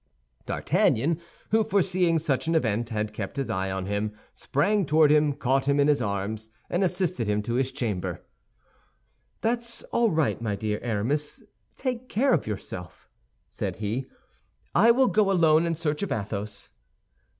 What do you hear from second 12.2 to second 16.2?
of yourself," said he; "I will go alone in search of